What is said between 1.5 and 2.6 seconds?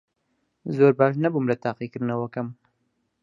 لە تاقیکردنەوەکەم.